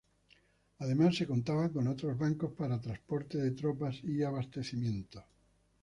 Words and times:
Además 0.79 1.15
se 1.15 1.27
contaba 1.27 1.69
con 1.71 1.87
otros 1.87 2.17
barcos 2.17 2.53
para 2.53 2.81
transporte 2.81 3.37
de 3.37 3.51
tropas 3.51 4.03
y 4.03 4.23
abastecimientos. 4.23 5.23